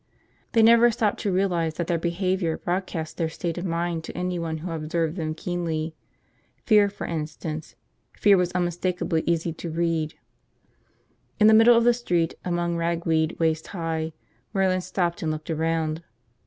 [0.53, 4.57] They never stopped to realize that their behavior broadcast their state of mind to anyone
[4.57, 5.93] who observed them keenly.
[6.65, 7.75] Fear, for instance.
[8.17, 10.15] Fear was unmistakably easy to read....
[11.39, 14.13] In the middle of the street, among ragweed waist high,
[14.55, 16.03] Merlin stopped and looked around.